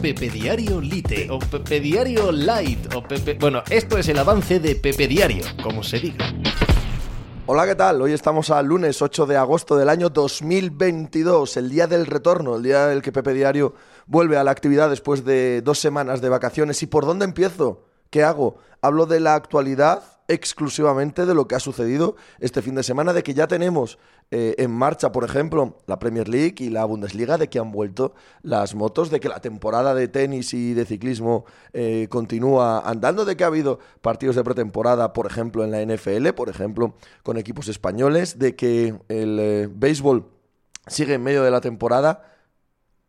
Pepe 0.00 0.30
Diario 0.30 0.80
Lite 0.80 1.28
o 1.28 1.40
Pepe 1.40 1.80
Diario 1.80 2.30
Light 2.30 2.94
o 2.94 3.02
Pepe... 3.02 3.34
Bueno, 3.34 3.64
esto 3.68 3.98
es 3.98 4.08
el 4.08 4.18
avance 4.18 4.60
de 4.60 4.76
Pepe 4.76 5.08
Diario, 5.08 5.44
como 5.60 5.82
se 5.82 5.98
diga. 5.98 6.32
Hola, 7.46 7.66
¿qué 7.66 7.74
tal? 7.74 8.00
Hoy 8.00 8.12
estamos 8.12 8.50
al 8.50 8.66
lunes 8.66 9.02
8 9.02 9.26
de 9.26 9.36
agosto 9.36 9.76
del 9.76 9.88
año 9.88 10.08
2022, 10.08 11.56
el 11.56 11.68
día 11.68 11.88
del 11.88 12.06
retorno, 12.06 12.56
el 12.56 12.62
día 12.62 12.86
del 12.86 13.02
que 13.02 13.10
Pepe 13.10 13.34
Diario 13.34 13.74
vuelve 14.06 14.36
a 14.36 14.44
la 14.44 14.52
actividad 14.52 14.88
después 14.88 15.24
de 15.24 15.62
dos 15.62 15.80
semanas 15.80 16.20
de 16.20 16.28
vacaciones. 16.28 16.80
¿Y 16.84 16.86
por 16.86 17.04
dónde 17.04 17.24
empiezo? 17.24 17.84
¿Qué 18.10 18.22
hago? 18.22 18.58
Hablo 18.80 19.06
de 19.06 19.18
la 19.18 19.34
actualidad 19.34 20.02
exclusivamente 20.28 21.24
de 21.24 21.34
lo 21.34 21.48
que 21.48 21.54
ha 21.54 21.60
sucedido 21.60 22.16
este 22.38 22.62
fin 22.62 22.74
de 22.74 22.82
semana, 22.82 23.14
de 23.14 23.22
que 23.22 23.34
ya 23.34 23.48
tenemos 23.48 23.98
eh, 24.30 24.54
en 24.58 24.70
marcha, 24.70 25.10
por 25.10 25.24
ejemplo, 25.24 25.78
la 25.86 25.98
Premier 25.98 26.28
League 26.28 26.56
y 26.58 26.68
la 26.68 26.84
Bundesliga, 26.84 27.38
de 27.38 27.48
que 27.48 27.58
han 27.58 27.72
vuelto 27.72 28.14
las 28.42 28.74
motos, 28.74 29.10
de 29.10 29.20
que 29.20 29.28
la 29.30 29.40
temporada 29.40 29.94
de 29.94 30.06
tenis 30.06 30.52
y 30.52 30.74
de 30.74 30.84
ciclismo 30.84 31.46
eh, 31.72 32.08
continúa 32.10 32.80
andando, 32.80 33.24
de 33.24 33.36
que 33.36 33.44
ha 33.44 33.48
habido 33.48 33.78
partidos 34.02 34.36
de 34.36 34.44
pretemporada, 34.44 35.14
por 35.14 35.26
ejemplo, 35.26 35.64
en 35.64 35.70
la 35.70 35.82
NFL, 35.82 36.28
por 36.36 36.50
ejemplo, 36.50 36.94
con 37.22 37.38
equipos 37.38 37.68
españoles, 37.68 38.38
de 38.38 38.54
que 38.54 38.94
el 39.08 39.38
eh, 39.40 39.68
béisbol 39.70 40.26
sigue 40.86 41.14
en 41.14 41.22
medio 41.22 41.42
de 41.42 41.50
la 41.50 41.62
temporada 41.62 42.37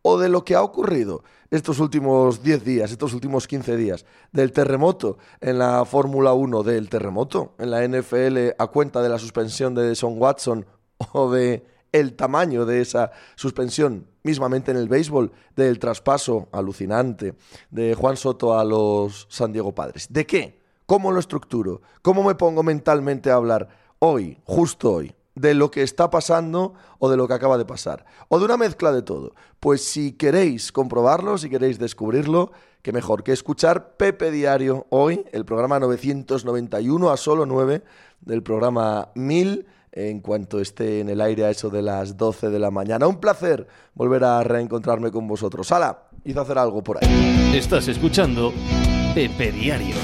o 0.02 0.18
de 0.18 0.28
lo 0.28 0.44
que 0.44 0.54
ha 0.54 0.62
ocurrido 0.62 1.22
estos 1.50 1.80
últimos 1.80 2.42
10 2.42 2.64
días, 2.64 2.90
estos 2.90 3.12
últimos 3.12 3.46
15 3.46 3.76
días, 3.76 4.06
del 4.32 4.52
terremoto 4.52 5.18
en 5.40 5.58
la 5.58 5.84
Fórmula 5.84 6.32
1, 6.32 6.62
del 6.62 6.88
terremoto 6.88 7.54
en 7.58 7.70
la 7.70 7.86
NFL 7.86 8.54
a 8.58 8.66
cuenta 8.68 9.02
de 9.02 9.08
la 9.08 9.18
suspensión 9.18 9.74
de 9.74 9.94
Son 9.94 10.14
Watson 10.16 10.66
o 11.12 11.30
de 11.30 11.64
el 11.92 12.14
tamaño 12.14 12.66
de 12.66 12.80
esa 12.80 13.10
suspensión, 13.34 14.06
mismamente 14.22 14.70
en 14.70 14.76
el 14.76 14.88
béisbol, 14.88 15.32
del 15.56 15.80
traspaso 15.80 16.48
alucinante 16.52 17.34
de 17.70 17.94
Juan 17.94 18.16
Soto 18.16 18.56
a 18.58 18.64
los 18.64 19.26
San 19.28 19.52
Diego 19.52 19.74
Padres. 19.74 20.06
¿De 20.08 20.24
qué? 20.24 20.60
¿Cómo 20.86 21.10
lo 21.10 21.18
estructuro? 21.18 21.82
¿Cómo 22.02 22.22
me 22.22 22.36
pongo 22.36 22.62
mentalmente 22.62 23.30
a 23.30 23.34
hablar 23.34 23.68
hoy, 23.98 24.38
justo 24.44 24.92
hoy? 24.92 25.14
De 25.34 25.54
lo 25.54 25.70
que 25.70 25.82
está 25.82 26.10
pasando 26.10 26.74
o 26.98 27.08
de 27.10 27.16
lo 27.16 27.28
que 27.28 27.34
acaba 27.34 27.58
de 27.58 27.64
pasar. 27.64 28.04
O 28.28 28.38
de 28.38 28.44
una 28.44 28.56
mezcla 28.56 28.92
de 28.92 29.02
todo. 29.02 29.34
Pues 29.58 29.84
si 29.84 30.12
queréis 30.12 30.72
comprobarlo, 30.72 31.38
si 31.38 31.48
queréis 31.48 31.78
descubrirlo, 31.78 32.52
qué 32.82 32.92
mejor 32.92 33.22
que 33.22 33.32
escuchar 33.32 33.96
Pepe 33.96 34.30
Diario 34.30 34.86
hoy, 34.90 35.24
el 35.32 35.44
programa 35.44 35.78
991 35.78 37.10
a 37.10 37.16
solo 37.16 37.46
9 37.46 37.82
del 38.20 38.42
programa 38.42 39.10
1000 39.14 39.66
en 39.92 40.20
cuanto 40.20 40.60
esté 40.60 41.00
en 41.00 41.08
el 41.08 41.20
aire 41.20 41.44
a 41.44 41.50
eso 41.50 41.68
de 41.68 41.82
las 41.82 42.16
12 42.16 42.50
de 42.50 42.58
la 42.58 42.70
mañana. 42.70 43.06
Un 43.06 43.18
placer 43.18 43.66
volver 43.94 44.24
a 44.24 44.42
reencontrarme 44.42 45.10
con 45.10 45.26
vosotros. 45.26 45.70
¡Hala! 45.72 46.04
Hizo 46.24 46.40
hacer 46.40 46.58
algo 46.58 46.82
por 46.82 46.98
ahí. 46.98 47.52
Estás 47.54 47.88
escuchando 47.88 48.52
Pepe 49.14 49.50
Diario. 49.52 49.96